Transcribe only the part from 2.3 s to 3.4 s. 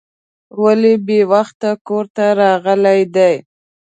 راغلی دی.